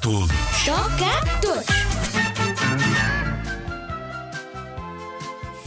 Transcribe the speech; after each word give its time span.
todos. 0.00 0.30
Toca 0.64 1.06
a 1.06 1.40
todos. 1.40 1.66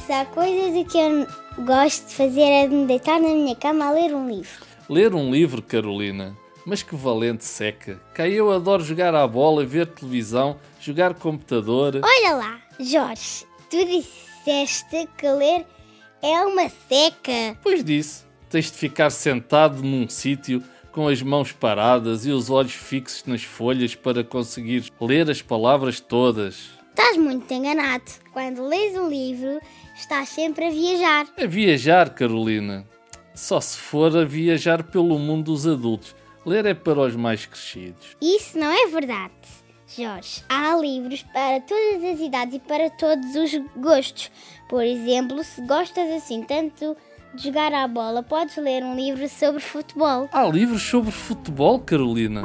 Se 0.05 0.11
há 0.11 0.25
coisas 0.25 0.91
que 0.91 0.97
eu 0.97 1.27
gosto 1.65 2.07
de 2.07 2.15
fazer 2.15 2.41
é 2.41 2.67
de 2.67 2.75
me 2.75 2.87
deitar 2.87 3.19
na 3.19 3.29
minha 3.29 3.55
cama 3.55 3.85
a 3.85 3.91
ler 3.91 4.13
um 4.15 4.29
livro. 4.29 4.65
Ler 4.89 5.13
um 5.13 5.31
livro, 5.31 5.61
Carolina. 5.61 6.35
Mas 6.65 6.83
que 6.83 6.95
valente 6.95 7.43
seca. 7.43 7.99
Cá 8.13 8.27
eu 8.27 8.51
adoro 8.51 8.83
jogar 8.83 9.15
à 9.15 9.27
bola, 9.27 9.65
ver 9.65 9.87
televisão, 9.87 10.59
jogar 10.79 11.13
computador. 11.15 11.99
Olha 12.03 12.35
lá, 12.35 12.61
Jorge, 12.79 13.45
tu 13.69 13.77
disseste 13.85 15.09
que 15.17 15.27
ler 15.27 15.65
é 16.21 16.41
uma 16.43 16.69
seca. 16.69 17.57
Pois 17.63 17.83
disse, 17.83 18.23
tens 18.49 18.71
de 18.71 18.77
ficar 18.77 19.09
sentado 19.09 19.81
num 19.81 20.07
sítio 20.07 20.63
com 20.91 21.07
as 21.07 21.21
mãos 21.21 21.51
paradas 21.51 22.25
e 22.25 22.31
os 22.31 22.49
olhos 22.49 22.73
fixos 22.73 23.25
nas 23.25 23.43
folhas 23.43 23.95
para 23.95 24.23
conseguir 24.23 24.91
ler 24.99 25.29
as 25.29 25.41
palavras 25.41 25.99
todas. 25.99 26.69
Estás 26.89 27.17
muito 27.17 27.51
enganado. 27.53 28.03
Quando 28.33 28.67
lês 28.67 28.97
um 28.97 29.09
livro, 29.09 29.59
estás 29.95 30.29
sempre 30.29 30.65
a 30.65 30.69
viajar. 30.69 31.27
A 31.37 31.45
viajar, 31.45 32.09
Carolina. 32.13 32.85
Só 33.33 33.61
se 33.61 33.77
for 33.77 34.15
a 34.15 34.25
viajar 34.25 34.83
pelo 34.83 35.17
mundo 35.17 35.45
dos 35.45 35.65
adultos. 35.65 36.15
Ler 36.45 36.65
é 36.65 36.73
para 36.73 36.99
os 36.99 37.15
mais 37.15 37.45
crescidos. 37.45 38.17
Isso 38.21 38.57
não 38.57 38.69
é 38.69 38.87
verdade, 38.87 39.31
Jorge. 39.95 40.43
Há 40.47 40.75
livros 40.77 41.23
para 41.33 41.59
todas 41.59 42.03
as 42.03 42.19
idades 42.19 42.55
e 42.55 42.59
para 42.59 42.89
todos 42.89 43.35
os 43.35 43.51
gostos. 43.75 44.31
Por 44.69 44.83
exemplo, 44.83 45.43
se 45.43 45.61
gostas 45.65 46.09
assim 46.11 46.43
tanto 46.43 46.95
de 47.33 47.43
jogar 47.43 47.73
à 47.73 47.87
bola, 47.87 48.23
podes 48.23 48.55
ler 48.57 48.83
um 48.83 48.95
livro 48.95 49.27
sobre 49.27 49.61
futebol. 49.61 50.29
Há 50.31 50.45
livros 50.47 50.81
sobre 50.81 51.11
futebol, 51.11 51.79
Carolina. 51.79 52.41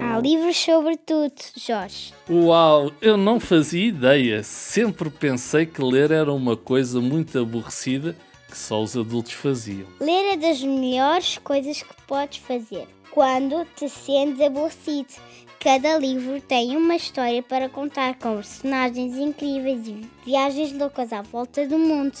Há 0.00 0.18
livros 0.18 0.56
sobre 0.56 0.96
tudo, 0.96 1.34
Jorge. 1.56 2.12
Uau, 2.28 2.92
eu 3.00 3.16
não 3.16 3.40
fazia 3.40 3.86
ideia. 3.86 4.42
Sempre 4.42 5.08
pensei 5.08 5.64
que 5.64 5.82
ler 5.82 6.10
era 6.10 6.32
uma 6.32 6.56
coisa 6.56 7.00
muito 7.00 7.38
aborrecida 7.38 8.14
que 8.50 8.58
só 8.58 8.82
os 8.82 8.94
adultos 8.94 9.32
faziam. 9.32 9.86
Ler 9.98 10.34
é 10.34 10.36
das 10.36 10.62
melhores 10.62 11.38
coisas 11.38 11.82
que 11.82 11.94
podes 12.06 12.38
fazer 12.38 12.86
quando 13.12 13.66
te 13.76 13.88
sentes 13.88 14.40
aborrecido. 14.40 15.14
Cada 15.60 15.96
livro 15.96 16.40
tem 16.40 16.76
uma 16.76 16.96
história 16.96 17.42
para 17.42 17.68
contar 17.68 18.18
com 18.18 18.34
personagens 18.36 19.16
incríveis 19.16 19.86
e 19.86 20.10
viagens 20.24 20.72
loucas 20.72 21.12
à 21.12 21.22
volta 21.22 21.66
do 21.68 21.78
mundo 21.78 22.18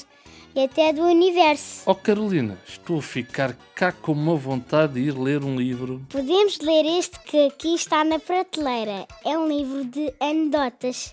e 0.54 0.62
até 0.62 0.92
do 0.92 1.02
universo. 1.02 1.82
Oh 1.86 1.94
Carolina, 1.94 2.56
estou 2.64 2.98
a 2.98 3.02
ficar 3.02 3.56
cá 3.74 3.90
com 3.90 4.12
uma 4.12 4.36
vontade 4.36 4.94
de 4.94 5.00
ir 5.00 5.18
ler 5.18 5.42
um 5.42 5.56
livro. 5.56 6.06
Podemos 6.10 6.60
ler 6.60 6.84
este 6.84 7.18
que 7.20 7.46
aqui 7.46 7.74
está 7.74 8.04
na 8.04 8.18
prateleira. 8.18 9.08
É 9.24 9.36
um 9.36 9.48
livro 9.48 9.84
de 9.84 10.12
anedotas. 10.20 11.12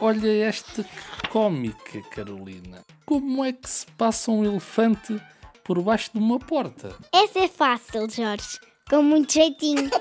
Olha 0.00 0.44
esta 0.44 0.84
cómica, 1.28 2.00
Carolina. 2.10 2.84
Como 3.04 3.44
é 3.44 3.52
que 3.52 3.68
se 3.68 3.86
passa 3.98 4.30
um 4.30 4.44
elefante 4.44 5.20
por 5.68 5.82
baixo 5.82 6.10
de 6.14 6.18
uma 6.18 6.38
porta? 6.38 6.96
Essa 7.12 7.40
é 7.40 7.48
fácil, 7.48 8.08
Jorge. 8.08 8.58
Com 8.88 9.02
muito 9.02 9.34
jeitinho. 9.34 9.90